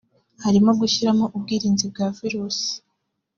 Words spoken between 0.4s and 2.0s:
harimo gushyiramo ubwirinzi